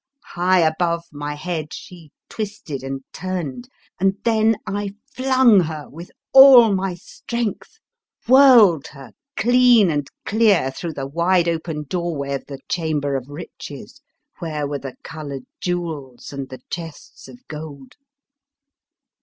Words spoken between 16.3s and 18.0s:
and the chests of gold.